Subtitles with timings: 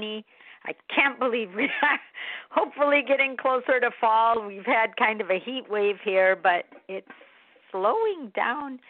[0.00, 0.24] 2020.
[0.64, 2.00] I can't believe we are
[2.50, 4.46] hopefully getting closer to fall.
[4.46, 7.06] We've had kind of a heat wave here, but it's
[7.70, 8.80] slowing down.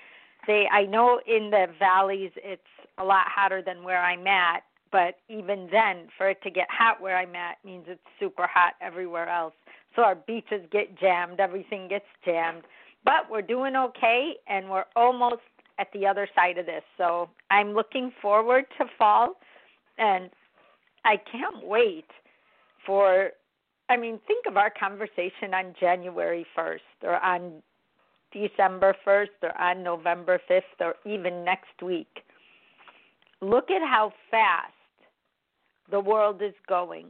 [0.47, 2.63] They I know in the valleys it's
[2.97, 7.01] a lot hotter than where I'm at, but even then for it to get hot
[7.01, 9.55] where I'm at means it's super hot everywhere else.
[9.95, 12.63] So our beaches get jammed, everything gets jammed
[13.05, 15.43] but we're doing okay and we're almost
[15.79, 16.83] at the other side of this.
[16.97, 19.37] So I'm looking forward to fall
[19.97, 20.31] and
[21.05, 22.07] I can't wait
[22.85, 23.31] for
[23.91, 27.63] I mean, think of our conversation on January 1st or on
[28.33, 32.25] December 1st or on November 5th or even next week.
[33.41, 34.73] Look at how fast
[35.91, 37.07] the world is going.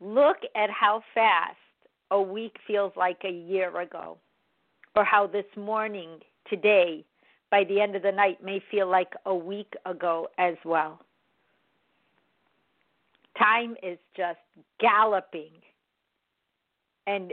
[0.00, 1.56] Look at how fast
[2.10, 4.18] a week feels like a year ago
[4.94, 7.04] or how this morning, today,
[7.50, 11.00] by the end of the night, may feel like a week ago as well.
[13.40, 14.38] Time is just
[14.78, 15.52] galloping.
[17.06, 17.32] And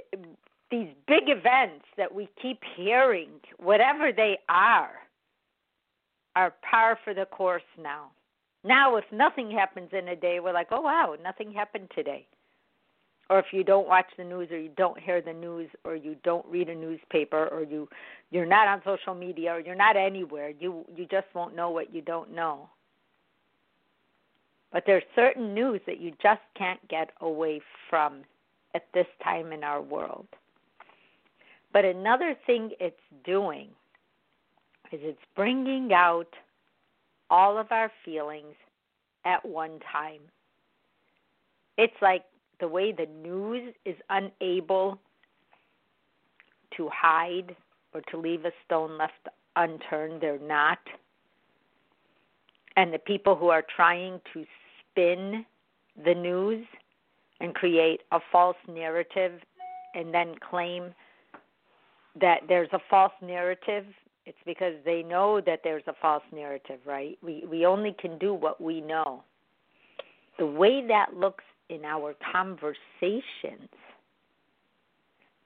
[0.71, 4.91] these big events that we keep hearing, whatever they are,
[6.35, 8.11] are par for the course now.
[8.63, 12.27] Now, if nothing happens in a day, we're like, oh, wow, nothing happened today
[13.29, 16.15] or if you don't watch the news or you don't hear the news or you
[16.23, 17.87] don't read a newspaper or you
[18.31, 21.93] you're not on social media or you're not anywhere you you just won't know what
[21.93, 22.69] you don't know
[24.71, 28.23] but there's certain news that you just can't get away from
[28.75, 30.27] at this time in our world.
[31.73, 32.95] But another thing it's
[33.25, 33.67] doing
[34.91, 36.33] is it's bringing out
[37.29, 38.55] all of our feelings
[39.25, 40.21] at one time.
[41.77, 42.23] It's like
[42.59, 44.99] the way the news is unable
[46.75, 47.55] to hide
[47.93, 50.79] or to leave a stone left unturned, they're not.
[52.77, 54.45] And the people who are trying to
[54.79, 55.45] spin
[56.05, 56.65] the news
[57.41, 59.33] and create a false narrative
[59.93, 60.93] and then claim
[62.19, 63.85] that there's a false narrative
[64.25, 68.33] it's because they know that there's a false narrative right we we only can do
[68.33, 69.23] what we know
[70.37, 73.69] the way that looks in our conversations,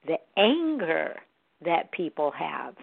[0.06, 1.16] the anger
[1.64, 2.74] that people have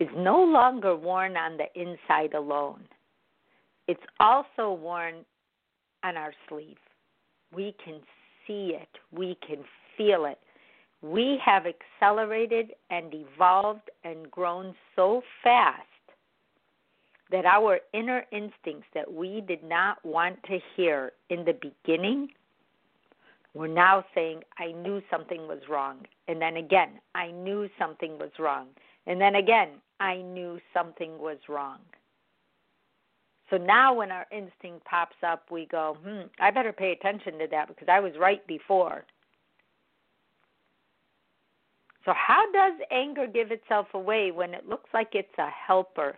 [0.00, 2.82] is no longer worn on the inside alone.
[3.88, 5.24] It's also worn
[6.04, 6.76] on our sleeve.
[7.54, 8.00] We can
[8.46, 9.64] see it, we can
[9.96, 10.38] feel it.
[11.00, 15.82] We have accelerated and evolved and grown so fast
[17.30, 22.28] that our inner instincts that we did not want to hear in the beginning,
[23.54, 26.06] we're now saying, I knew something was wrong.
[26.26, 28.68] And then again, I knew something was wrong.
[29.06, 29.68] And then again,
[30.00, 31.78] I knew something was wrong.
[33.50, 37.46] So now when our instinct pops up, we go, hmm, I better pay attention to
[37.50, 39.04] that because I was right before.
[42.04, 46.16] So, how does anger give itself away when it looks like it's a helper?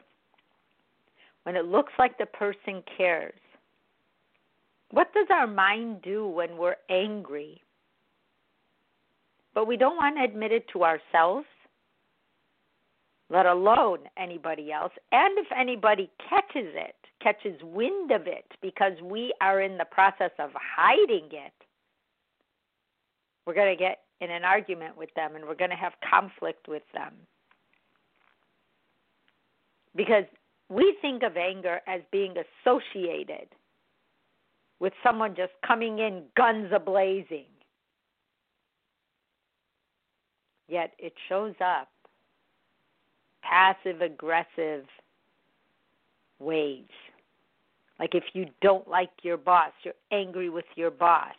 [1.44, 3.34] when it looks like the person cares?
[4.90, 7.60] What does our mind do when we're angry?
[9.54, 11.46] But we don't want to admit it to ourselves,
[13.30, 14.92] let alone anybody else.
[15.12, 20.32] And if anybody catches it, catches wind of it, because we are in the process
[20.38, 21.52] of hiding it,
[23.46, 26.68] we're going to get in an argument with them and we're going to have conflict
[26.68, 27.12] with them.
[29.96, 30.24] Because
[30.68, 32.34] we think of anger as being
[32.64, 33.48] associated
[34.78, 37.46] with someone just coming in guns a blazing.
[40.68, 41.88] Yet it shows up
[43.50, 44.84] passive aggressive
[46.38, 46.84] ways.
[47.98, 51.34] Like if you don't like your boss, you're angry with your boss.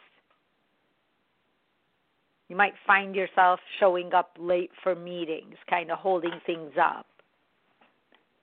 [2.50, 7.08] You might find yourself showing up late for meetings, kind of holding things up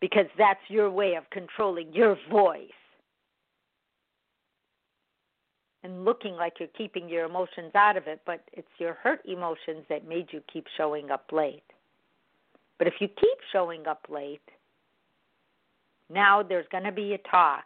[0.01, 2.71] because that's your way of controlling your voice
[5.83, 9.85] and looking like you're keeping your emotions out of it, but it's your hurt emotions
[9.89, 11.63] that made you keep showing up late.
[12.79, 14.41] But if you keep showing up late,
[16.11, 17.65] now there's going to be a talk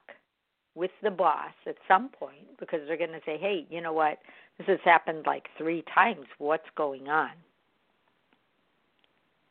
[0.74, 4.18] with the boss at some point because they're going to say, hey, you know what?
[4.58, 6.26] This has happened like three times.
[6.38, 7.30] What's going on?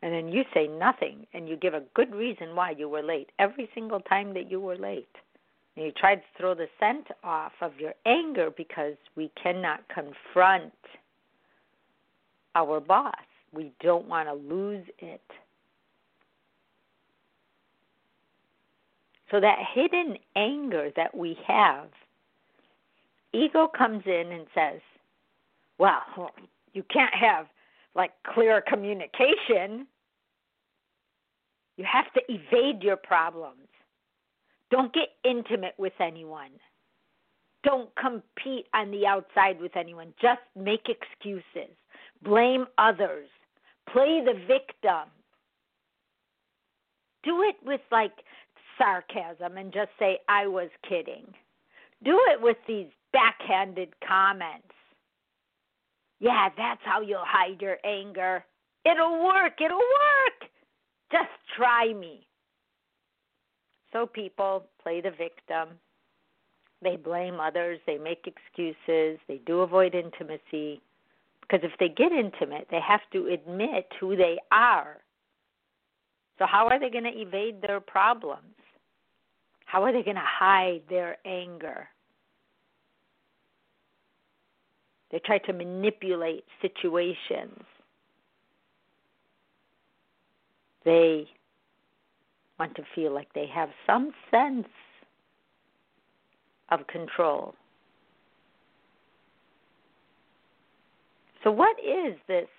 [0.01, 3.29] And then you say nothing and you give a good reason why you were late
[3.37, 5.15] every single time that you were late.
[5.75, 10.73] And you try to throw the scent off of your anger because we cannot confront
[12.55, 13.13] our boss.
[13.53, 15.21] We don't want to lose it.
[19.31, 21.87] So that hidden anger that we have,
[23.33, 24.81] ego comes in and says,
[25.77, 26.01] well,
[26.73, 27.47] you can't have
[27.95, 29.87] like clear communication.
[31.77, 33.67] You have to evade your problems.
[34.69, 36.51] Don't get intimate with anyone.
[37.63, 40.13] Don't compete on the outside with anyone.
[40.21, 41.75] Just make excuses.
[42.23, 43.27] Blame others.
[43.91, 45.09] Play the victim.
[47.23, 48.13] Do it with like
[48.81, 51.25] sarcasm and just say, I was kidding.
[52.03, 54.67] Do it with these backhanded comments.
[56.19, 58.43] Yeah, that's how you'll hide your anger.
[58.85, 59.53] It'll work.
[59.63, 60.49] It'll work.
[61.11, 62.25] Just try me.
[63.91, 65.77] So people play the victim.
[66.81, 67.79] They blame others.
[67.85, 69.19] They make excuses.
[69.27, 70.81] They do avoid intimacy.
[71.41, 74.97] Because if they get intimate, they have to admit who they are.
[76.39, 78.55] So, how are they going to evade their problems?
[79.71, 81.87] How are they going to hide their anger?
[85.13, 87.63] They try to manipulate situations.
[90.83, 91.25] They
[92.59, 94.67] want to feel like they have some sense
[96.69, 97.55] of control.
[101.45, 102.49] So, what is this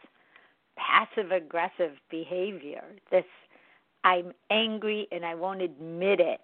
[0.76, 2.84] passive aggressive behavior?
[3.10, 3.24] This
[4.02, 6.40] I'm angry and I won't admit it.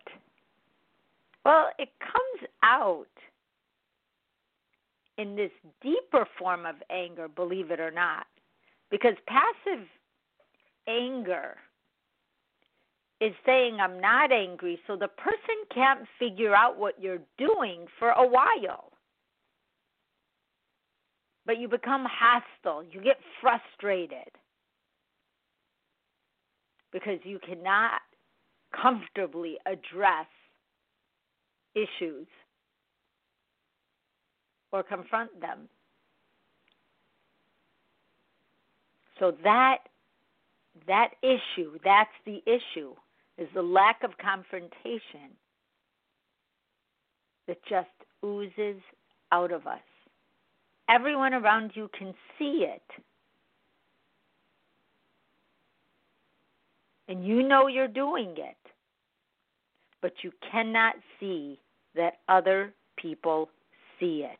[1.48, 3.06] Well, it comes out
[5.16, 5.50] in this
[5.80, 8.26] deeper form of anger, believe it or not,
[8.90, 9.86] because passive
[10.86, 11.56] anger
[13.22, 18.10] is saying I'm not angry, so the person can't figure out what you're doing for
[18.10, 18.92] a while.
[21.46, 24.32] But you become hostile, you get frustrated
[26.92, 28.02] because you cannot
[28.70, 30.26] comfortably address
[31.82, 32.26] issues
[34.72, 35.68] or confront them.
[39.18, 39.78] So that
[40.86, 42.94] that issue, that's the issue
[43.36, 45.34] is the lack of confrontation
[47.46, 47.88] that just
[48.24, 48.80] oozes
[49.32, 49.80] out of us.
[50.88, 52.82] Everyone around you can see it.
[57.08, 58.56] And you know you're doing it.
[60.00, 61.58] But you cannot see
[61.94, 63.48] that other people
[63.98, 64.38] see it.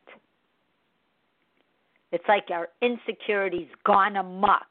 [2.10, 4.66] It's like our insecurities gone amok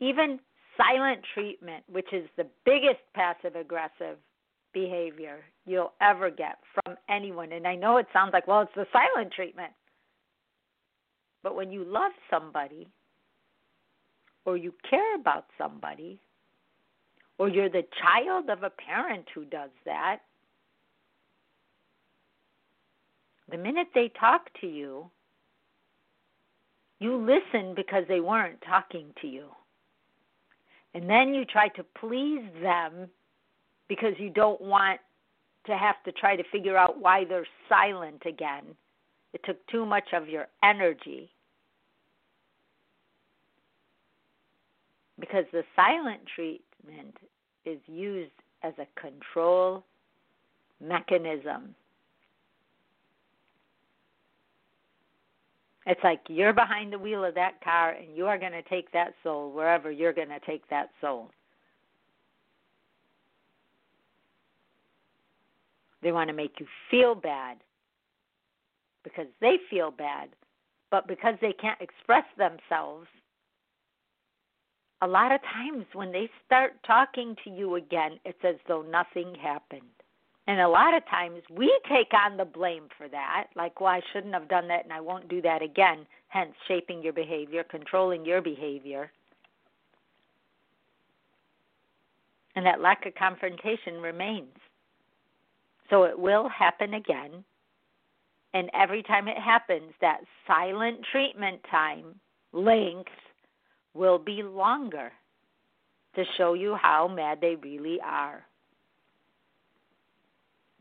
[0.00, 0.38] even
[0.76, 4.18] silent treatment, which is the biggest passive aggressive
[4.72, 7.52] behavior you'll ever get from anyone.
[7.52, 9.72] And I know it sounds like, well, it's the silent treatment.
[11.42, 12.88] But when you love somebody,
[14.44, 16.18] or you care about somebody,
[17.38, 20.20] or you're the child of a parent who does that,
[23.50, 25.10] the minute they talk to you,
[27.00, 29.48] you listen because they weren't talking to you.
[30.94, 33.08] And then you try to please them
[33.88, 35.00] because you don't want
[35.66, 38.64] to have to try to figure out why they're silent again.
[39.32, 41.30] It took too much of your energy.
[45.18, 46.20] Because the silent
[47.64, 49.84] is used as a control
[50.80, 51.74] mechanism
[55.86, 58.90] It's like you're behind the wheel of that car and you are going to take
[58.92, 61.30] that soul wherever you're going to take that soul.
[66.02, 67.58] They want to make you feel bad
[69.02, 70.30] because they feel bad,
[70.90, 73.06] but because they can't express themselves,
[75.04, 79.34] a lot of times when they start talking to you again, it's as though nothing
[79.34, 79.82] happened.
[80.46, 84.00] And a lot of times we take on the blame for that, like, well, I
[84.12, 88.24] shouldn't have done that and I won't do that again, hence shaping your behavior, controlling
[88.24, 89.12] your behavior.
[92.56, 94.56] And that lack of confrontation remains.
[95.90, 97.44] So it will happen again.
[98.54, 102.14] And every time it happens, that silent treatment time
[102.52, 103.10] length
[103.94, 105.12] will be longer
[106.14, 108.44] to show you how mad they really are.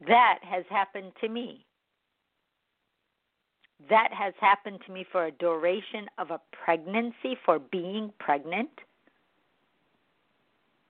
[0.07, 1.65] That has happened to me.
[3.89, 8.69] That has happened to me for a duration of a pregnancy, for being pregnant.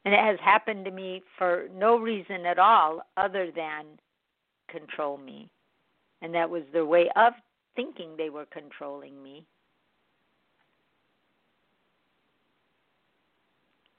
[0.06, 3.86] And it has happened to me for no reason at all other than
[4.68, 5.50] control me.
[6.22, 7.34] And that was their way of
[7.76, 9.46] thinking they were controlling me.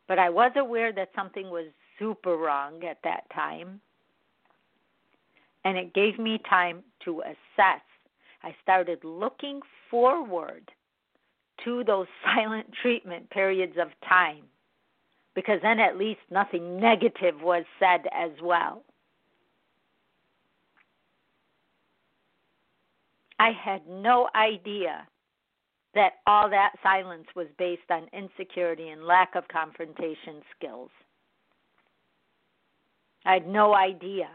[0.07, 1.67] But I was aware that something was
[1.99, 3.81] super wrong at that time.
[5.65, 7.81] And it gave me time to assess.
[8.43, 10.71] I started looking forward
[11.65, 14.45] to those silent treatment periods of time
[15.35, 18.83] because then at least nothing negative was said as well.
[23.39, 25.07] I had no idea
[25.95, 30.91] that all that silence was based on insecurity and lack of confrontation skills.
[33.25, 34.29] I had no idea.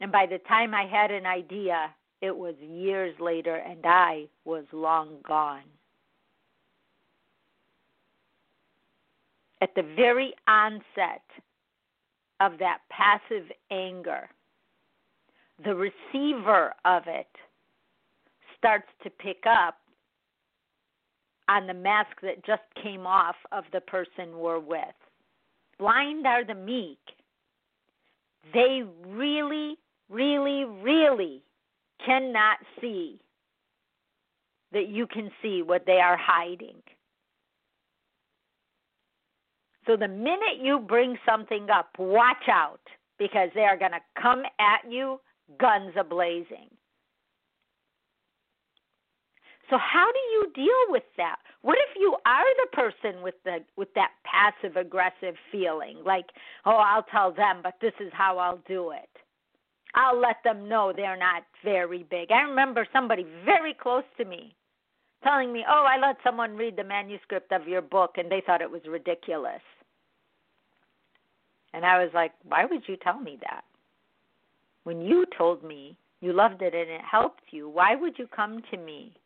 [0.00, 4.64] And by the time I had an idea, it was years later and I was
[4.72, 5.62] long gone.
[9.60, 11.22] At the very onset
[12.40, 14.28] of that passive anger,
[15.64, 17.28] the receiver of it
[18.62, 19.78] starts to pick up
[21.48, 24.78] on the mask that just came off of the person we're with.
[25.78, 27.00] Blind are the meek.
[28.54, 29.76] They really,
[30.08, 31.42] really, really
[32.06, 33.18] cannot see
[34.72, 36.80] that you can see what they are hiding.
[39.86, 42.80] So the minute you bring something up, watch out
[43.18, 45.20] because they are going to come at you
[45.58, 46.70] guns a blazing.
[49.72, 51.36] So how do you deal with that?
[51.62, 56.26] What if you are the person with the with that passive aggressive feeling like,
[56.66, 59.08] "Oh, I'll tell them, but this is how I'll do it."
[59.94, 62.30] I'll let them know they're not very big.
[62.30, 64.54] I remember somebody very close to me
[65.22, 68.60] telling me, "Oh, I let someone read the manuscript of your book and they thought
[68.60, 69.62] it was ridiculous."
[71.72, 73.64] And I was like, "Why would you tell me that?"
[74.82, 78.60] When you told me you loved it and it helped you, why would you come
[78.70, 79.16] to me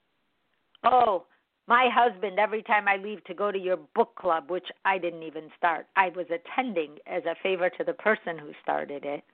[0.87, 1.25] Oh,
[1.66, 5.25] my husband, every time I leave to go to your book club, which I didn't
[5.25, 9.25] even start, I was attending as a favor to the person who started it,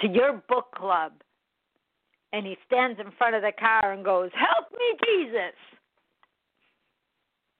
[0.00, 1.12] to your book club.
[2.32, 5.56] And he stands in front of the car and goes, Help me, Jesus!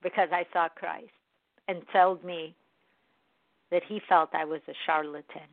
[0.03, 1.09] Because I saw Christ
[1.67, 2.55] and told me
[3.73, 5.49] that he felt I was a charlatan.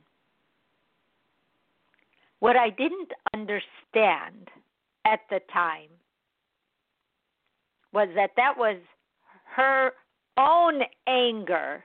[2.40, 4.50] What I didn't understand
[5.06, 5.90] at the time
[7.96, 8.76] was that that was
[9.56, 9.92] her
[10.38, 11.82] own anger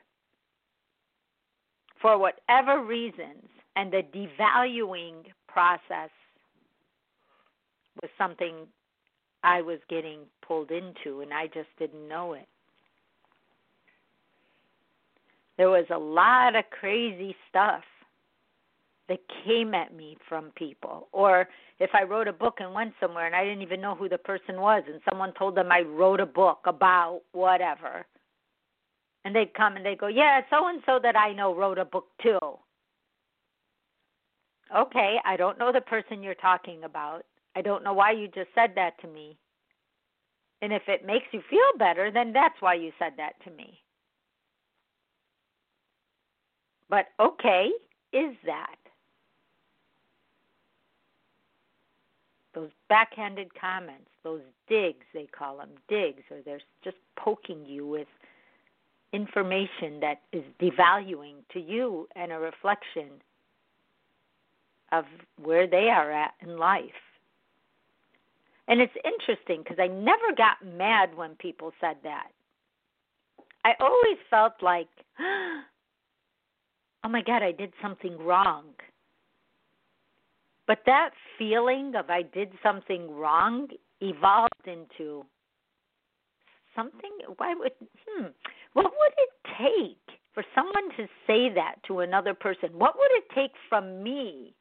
[2.02, 6.10] for whatever reasons and the devaluing process
[8.02, 8.66] was something
[9.44, 12.48] I was getting pulled into and I just didn't know it.
[15.58, 17.84] There was a lot of crazy stuff
[19.10, 21.08] that came at me from people.
[21.10, 21.48] Or
[21.80, 24.18] if I wrote a book and went somewhere and I didn't even know who the
[24.18, 28.06] person was, and someone told them I wrote a book about whatever.
[29.24, 31.84] And they'd come and they'd go, Yeah, so and so that I know wrote a
[31.84, 32.38] book too.
[34.74, 37.22] Okay, I don't know the person you're talking about.
[37.56, 39.36] I don't know why you just said that to me.
[40.62, 43.80] And if it makes you feel better, then that's why you said that to me.
[46.88, 47.70] But okay,
[48.12, 48.76] is that?
[52.54, 58.08] Those backhanded comments, those digs, they call them digs, or they're just poking you with
[59.12, 63.08] information that is devaluing to you and a reflection
[64.92, 65.04] of
[65.42, 66.84] where they are at in life.
[68.68, 72.28] And it's interesting because I never got mad when people said that.
[73.64, 74.88] I always felt like,
[75.20, 78.66] oh my God, I did something wrong.
[80.70, 83.66] But that feeling of I did something wrong
[84.00, 85.24] evolved into
[86.76, 87.72] something why would
[88.06, 88.26] hmm
[88.74, 92.68] what would it take for someone to say that to another person?
[92.72, 94.54] What would it take from me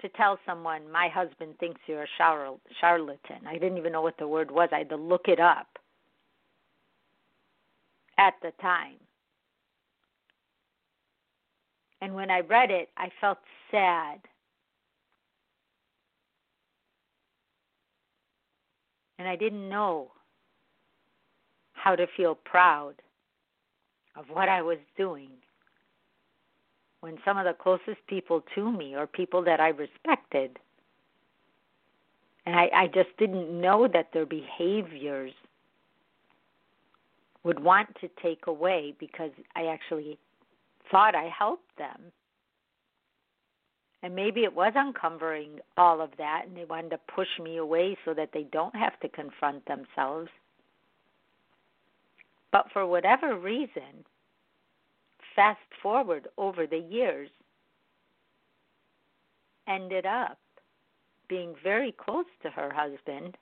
[0.00, 2.38] to tell someone my husband thinks you're a
[2.80, 3.46] charlatan?
[3.46, 4.70] I didn't even know what the word was.
[4.72, 5.66] I had to look it up.
[8.16, 9.01] at the time.
[12.02, 13.38] And when I read it, I felt
[13.70, 14.18] sad.
[19.18, 20.10] And I didn't know
[21.72, 22.94] how to feel proud
[24.16, 25.30] of what I was doing
[27.00, 30.58] when some of the closest people to me or people that I respected
[32.46, 35.32] and I, I just didn't know that their behaviors
[37.44, 40.18] would want to take away because I actually
[40.92, 42.12] thought I helped them.
[44.04, 47.96] And maybe it was uncovering all of that and they wanted to push me away
[48.04, 50.28] so that they don't have to confront themselves.
[52.52, 54.04] But for whatever reason,
[55.34, 57.30] fast forward over the years,
[59.66, 60.38] ended up
[61.28, 63.36] being very close to her husband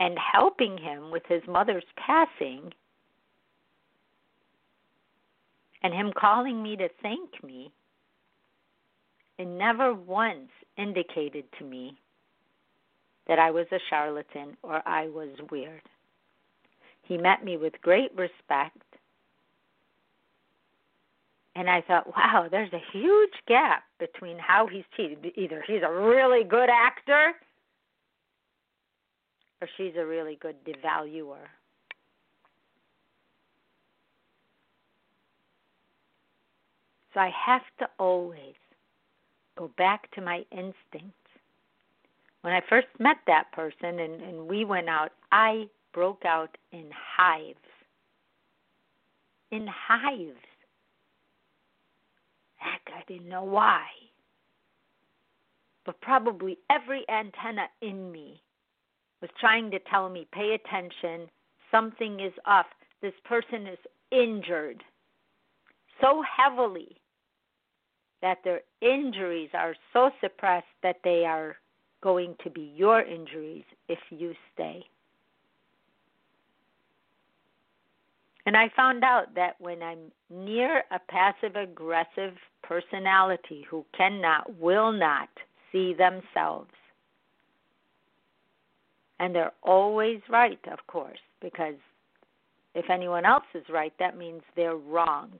[0.00, 2.72] and helping him with his mother's passing
[5.82, 7.72] and him calling me to thank me
[9.38, 11.96] and never once indicated to me
[13.26, 15.82] that I was a charlatan or I was weird.
[17.02, 18.78] He met me with great respect.
[21.54, 25.32] And I thought, wow, there's a huge gap between how he's cheated.
[25.36, 27.32] Either he's a really good actor
[29.60, 31.46] or she's a really good devaluer.
[37.14, 38.54] So I have to always
[39.58, 41.16] go back to my instincts.
[42.40, 46.86] When I first met that person and, and we went out, I broke out in
[46.92, 47.58] hives.
[49.50, 50.38] In hives.
[52.56, 53.84] Heck, I didn't know why.
[55.84, 58.40] But probably every antenna in me
[59.20, 61.28] was trying to tell me, pay attention,
[61.70, 62.66] something is off.
[63.02, 63.78] This person is
[64.10, 64.82] injured
[66.02, 66.96] so heavily
[68.22, 71.56] that their injuries are so suppressed that they are
[72.02, 74.84] going to be your injuries if you stay.
[78.46, 84.92] And I found out that when I'm near a passive aggressive personality who cannot, will
[84.92, 85.28] not
[85.70, 86.70] see themselves,
[89.20, 91.76] and they're always right, of course, because
[92.74, 95.30] if anyone else is right, that means they're wrong.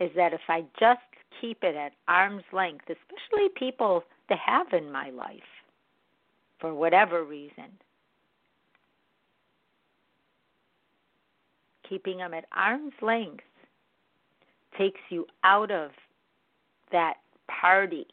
[0.00, 1.00] Is that if I just
[1.40, 5.38] keep it at arm's length, especially people that have in my life,
[6.58, 7.70] for whatever reason,
[11.88, 13.44] keeping them at arm's length
[14.78, 15.90] takes you out of
[16.92, 17.14] that
[17.48, 18.06] party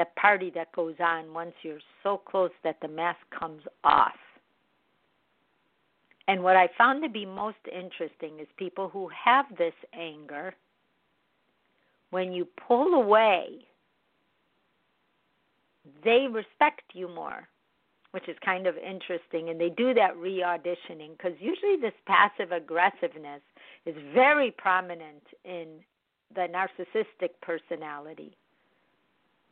[0.00, 4.14] the party that goes on once you're so close that the mask comes off.
[6.30, 10.54] And what I found to be most interesting is people who have this anger,
[12.10, 13.66] when you pull away,
[16.04, 17.48] they respect you more,
[18.12, 19.48] which is kind of interesting.
[19.48, 23.42] And they do that re auditioning because usually this passive aggressiveness
[23.84, 25.80] is very prominent in
[26.36, 28.36] the narcissistic personality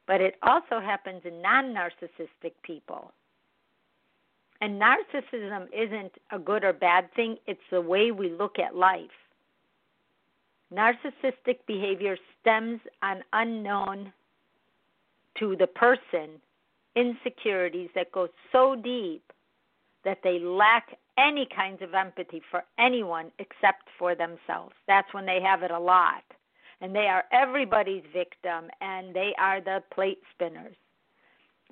[0.09, 3.13] but it also happens in non narcissistic people.
[4.61, 9.11] And narcissism isn't a good or bad thing, it's the way we look at life.
[10.73, 14.13] Narcissistic behavior stems on unknown
[15.39, 16.41] to the person
[16.97, 19.23] insecurities that go so deep
[20.05, 24.75] that they lack any kinds of empathy for anyone except for themselves.
[24.87, 26.25] That's when they have it a lot
[26.81, 30.77] and they are everybody's victim and they are the plate spinners.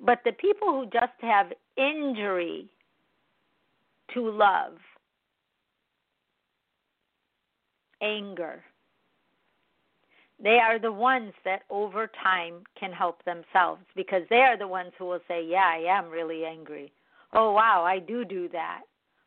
[0.03, 2.67] But the people who just have injury
[4.13, 4.77] to love,
[8.01, 8.63] anger,
[10.41, 14.91] they are the ones that over time can help themselves because they are the ones
[14.97, 16.91] who will say, Yeah, I am really angry.
[17.33, 18.81] Oh wow, I do do that.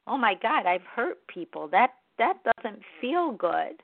[0.07, 1.69] Oh my god, I've hurt people.
[1.69, 3.83] That that doesn't feel good.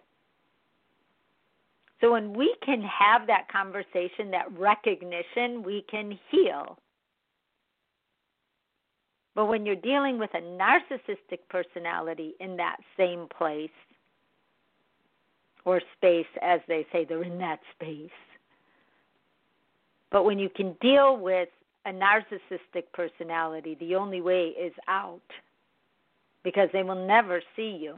[2.00, 6.78] So when we can have that conversation, that recognition, we can heal.
[9.36, 13.68] But when you're dealing with a narcissistic personality in that same place
[15.66, 18.08] or space, as they say, they're in that space.
[20.10, 21.50] But when you can deal with
[21.84, 25.20] a narcissistic personality, the only way is out
[26.42, 27.96] because they will never see you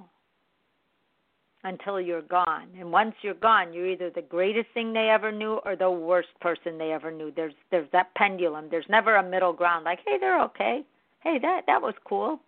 [1.62, 2.68] until you're gone.
[2.80, 6.28] And once you're gone, you're either the greatest thing they ever knew or the worst
[6.40, 7.30] person they ever knew.
[7.30, 8.66] There's there's that pendulum.
[8.70, 10.84] There's never a middle ground like, "Hey, they're okay."
[11.20, 12.40] Hey, that that was cool.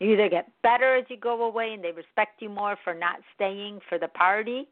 [0.00, 3.16] You either get better as you go away and they respect you more for not
[3.34, 4.68] staying for the party,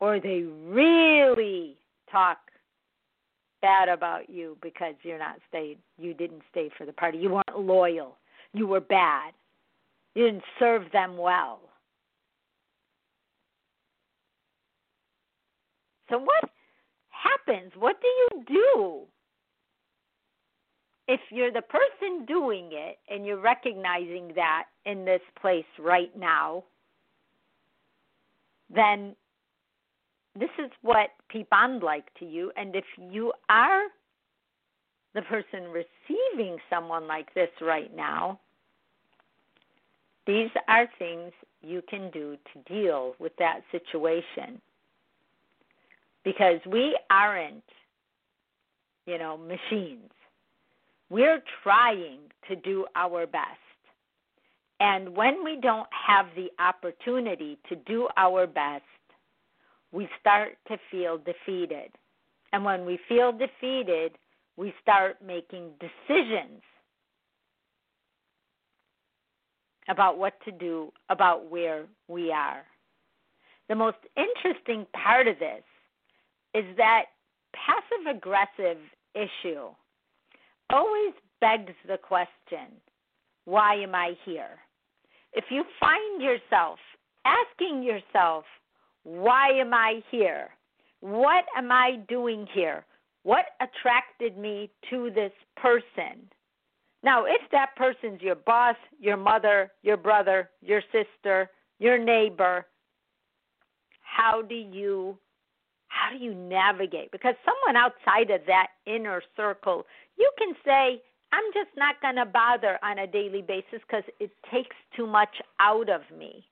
[0.00, 1.76] or they really
[2.10, 2.38] talk
[3.62, 7.18] bad about you because you're not stayed you didn't stay for the party.
[7.18, 8.16] You weren't loyal.
[8.52, 9.32] You were bad.
[10.14, 11.60] You didn't serve them well.
[16.10, 16.50] So what
[17.08, 17.72] happens?
[17.78, 19.11] What do you do?
[21.08, 26.64] If you're the person doing it and you're recognizing that in this place right now,
[28.74, 29.14] then
[30.38, 32.52] this is what people bond like to you.
[32.56, 33.82] And if you are
[35.14, 38.40] the person receiving someone like this right now,
[40.26, 44.60] these are things you can do to deal with that situation.
[46.24, 47.64] Because we aren't,
[49.06, 50.10] you know, machines.
[51.12, 53.58] We're trying to do our best.
[54.80, 58.82] And when we don't have the opportunity to do our best,
[59.92, 61.90] we start to feel defeated.
[62.54, 64.12] And when we feel defeated,
[64.56, 66.62] we start making decisions
[69.90, 72.62] about what to do, about where we are.
[73.68, 75.62] The most interesting part of this
[76.54, 77.04] is that
[77.52, 78.78] passive aggressive
[79.14, 79.68] issue
[80.72, 82.80] always begs the question
[83.44, 84.60] why am I here?
[85.32, 86.78] If you find yourself
[87.24, 88.44] asking yourself,
[89.04, 90.50] why am I here?
[91.00, 92.84] What am I doing here?
[93.24, 96.28] What attracted me to this person?
[97.02, 102.66] Now, if that person's your boss, your mother, your brother, your sister, your neighbor,
[104.02, 105.18] how do you
[105.92, 107.12] how do you navigate?
[107.12, 109.84] Because someone outside of that inner circle,
[110.18, 111.02] you can say,
[111.32, 115.36] I'm just not going to bother on a daily basis because it takes too much
[115.60, 116.44] out of me.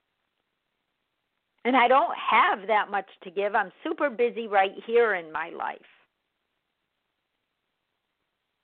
[1.64, 3.54] And I don't have that much to give.
[3.54, 5.78] I'm super busy right here in my life.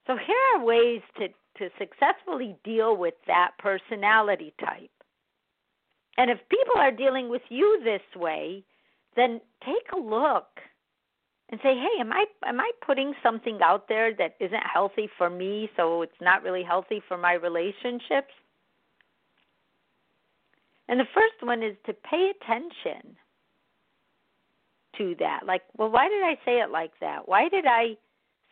[0.07, 4.91] So here are ways to, to successfully deal with that personality type.
[6.17, 8.65] And if people are dealing with you this way,
[9.17, 10.47] then take a look
[11.51, 15.31] and say, "Hey, am I am I putting something out there that isn't healthy for
[15.31, 18.33] me, so it's not really healthy for my relationships?"
[20.89, 23.17] And the first one is to pay attention
[24.99, 25.41] to that.
[25.45, 27.27] Like, well, why did I say it like that?
[27.29, 27.97] Why did I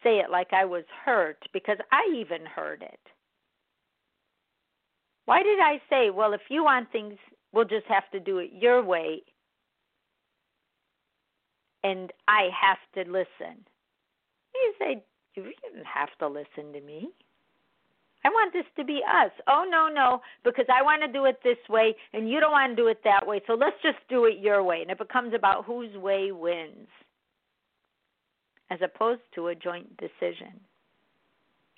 [0.03, 1.39] say it like I was hurt?
[1.53, 3.01] Because I even heard it.
[5.27, 7.17] Why did I say, well, if you want things,
[7.53, 9.23] we'll just have to do it your way
[11.85, 13.65] and I have to listen?
[14.55, 17.11] You say, you didn't have to listen to me.
[18.25, 19.31] I want this to be us.
[19.47, 22.73] Oh, no, no, because I want to do it this way and you don't want
[22.73, 23.43] to do it that way.
[23.47, 24.81] So let's just do it your way.
[24.81, 26.89] And it becomes about whose way wins
[28.71, 30.59] as opposed to a joint decision.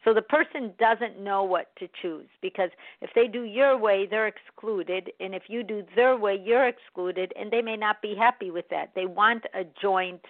[0.06, 4.28] So the person doesn't know what to choose because if they do your way, they're
[4.28, 5.10] excluded.
[5.18, 7.32] And if you do their way, you're excluded.
[7.36, 8.92] And they may not be happy with that.
[8.94, 10.20] They want a joint,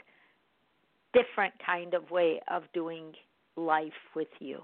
[1.13, 3.13] different kind of way of doing
[3.57, 4.63] life with you.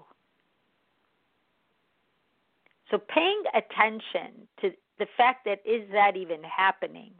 [2.89, 7.11] So paying attention to the fact that is that even happening?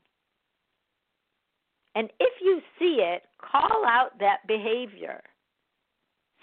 [1.93, 5.21] And if you see it, call out that behavior.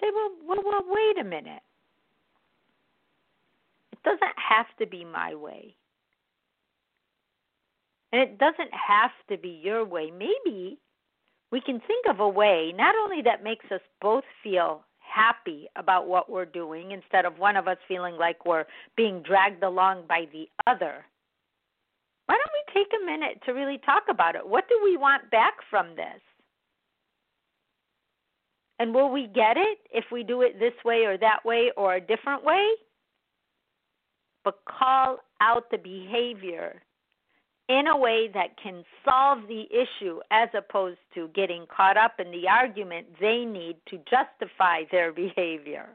[0.00, 1.62] Say, well, well, well, wait a minute.
[3.92, 5.74] It doesn't have to be my way.
[8.12, 10.10] And it doesn't have to be your way.
[10.10, 10.78] Maybe
[11.52, 16.08] we can think of a way not only that makes us both feel happy about
[16.08, 18.64] what we're doing instead of one of us feeling like we're
[18.96, 21.04] being dragged along by the other.
[22.26, 24.46] Why don't we take a minute to really talk about it?
[24.46, 26.20] What do we want back from this?
[28.80, 31.96] And will we get it if we do it this way or that way or
[31.96, 32.66] a different way?
[34.42, 36.80] But call out the behavior
[37.68, 42.30] in a way that can solve the issue as opposed to getting caught up in
[42.30, 45.90] the argument they need to justify their behavior.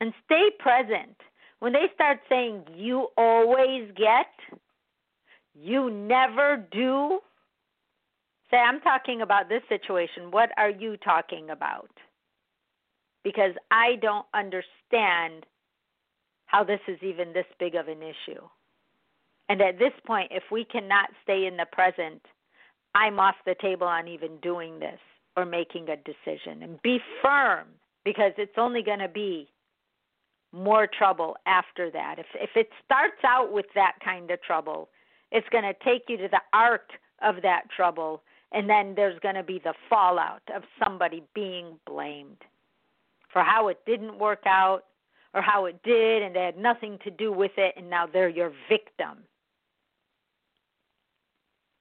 [0.00, 1.16] And stay present.
[1.60, 4.58] When they start saying, you always get,
[5.54, 7.20] you never do,
[8.54, 10.30] say, I'm talking about this situation.
[10.30, 11.90] What are you talking about?
[13.24, 15.46] Because I don't understand
[16.46, 18.42] how this is even this big of an issue.
[19.48, 22.22] And at this point, if we cannot stay in the present,
[22.94, 25.00] I'm off the table on even doing this
[25.36, 26.62] or making a decision.
[26.62, 27.66] And be firm
[28.04, 29.48] because it's only going to be
[30.52, 32.16] more trouble after that.
[32.18, 34.88] If if it starts out with that kind of trouble,
[35.32, 36.90] it's going to take you to the arc
[37.20, 38.22] of that trouble
[38.54, 42.38] and then there's going to be the fallout of somebody being blamed
[43.32, 44.84] for how it didn't work out
[45.34, 48.28] or how it did and they had nothing to do with it and now they're
[48.28, 49.24] your victim.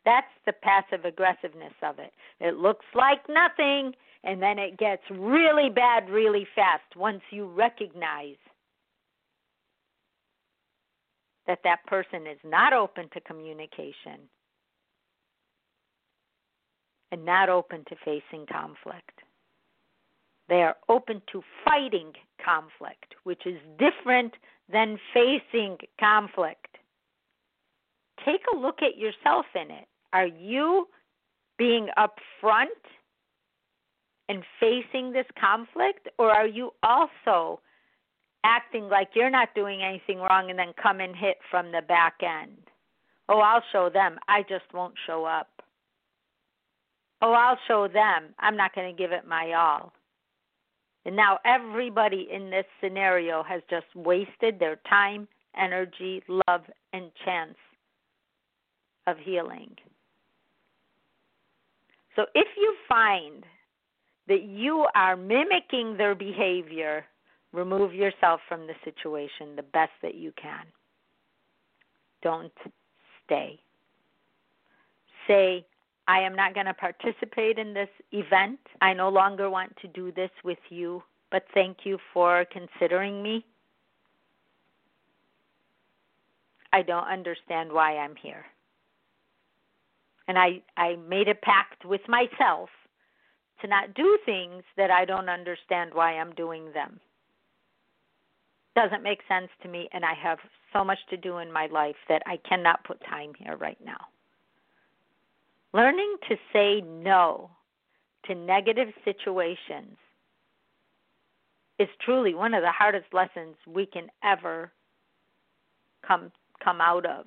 [0.04, 2.12] That's the passive aggressiveness of it.
[2.42, 8.36] It looks like nothing and then it gets really bad really fast once you recognize
[11.46, 14.28] that that person is not open to communication
[17.14, 19.22] and not open to facing conflict.
[20.50, 22.12] They are open to fighting
[22.44, 24.34] conflict, which is different
[24.68, 26.80] than facing conflict.
[28.26, 29.88] Take a look at yourself in it.
[30.12, 30.88] Are you
[31.60, 32.66] being upfront
[34.28, 37.60] and facing this conflict, or are you also
[38.44, 42.16] acting like you're not doing anything wrong and then come and hit from the back
[42.24, 42.58] end?
[43.30, 44.18] Oh, I'll show them.
[44.28, 45.53] I just won't show up.
[47.26, 48.36] Oh, I'll show them.
[48.38, 49.94] I'm not going to give it my all.
[51.06, 57.56] And now everybody in this scenario has just wasted their time, energy, love, and chance
[59.08, 59.74] of healing.
[62.18, 63.46] So if you find
[64.28, 67.06] that you are mimicking their behavior,
[67.54, 70.66] remove yourself from the situation the best that you can.
[72.22, 72.52] Don't
[73.26, 73.62] stay.
[75.26, 75.66] Say,
[76.08, 78.60] I am not going to participate in this event.
[78.82, 83.46] I no longer want to do this with you, but thank you for considering me.
[86.74, 88.46] I don't understand why I'm here.
[90.28, 92.70] And I, I made a pact with myself
[93.62, 97.00] to not do things that I don't understand why I'm doing them.
[98.76, 100.40] Doesn't make sense to me, and I have
[100.74, 104.00] so much to do in my life that I cannot put time here right now.
[105.74, 107.50] Learning to say no
[108.26, 109.98] to negative situations
[111.80, 114.72] is truly one of the hardest lessons we can ever
[116.08, 116.32] come
[116.64, 117.26] come out of.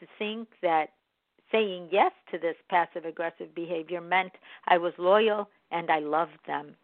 [0.00, 0.90] To think that
[1.52, 4.32] saying yes to this passive aggressive behavior meant
[4.66, 6.74] I was loyal and I loved them.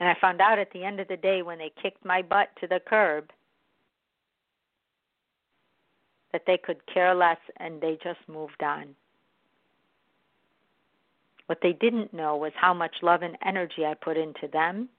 [0.00, 2.48] And I found out at the end of the day when they kicked my butt
[2.60, 3.30] to the curb
[6.36, 8.94] that they could care less and they just moved on.
[11.46, 14.90] What they didn't know was how much love and energy I put into them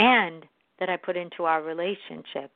[0.00, 0.44] and
[0.80, 2.50] that I put into our relationship.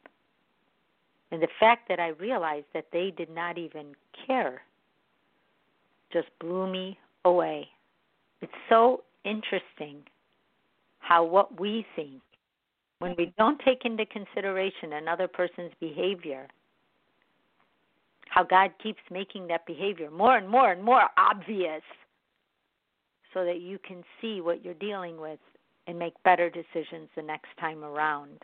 [1.30, 3.94] And the fact that I realized that they did not even
[4.26, 4.62] care
[6.12, 7.68] just blew me away.
[8.40, 9.98] It's so interesting
[10.98, 12.22] how what we think,
[12.98, 16.48] when we don't take into consideration another person's behavior,
[18.34, 21.82] how God keeps making that behavior more and more and more obvious
[23.32, 25.38] so that you can see what you're dealing with
[25.86, 28.42] and make better decisions the next time around.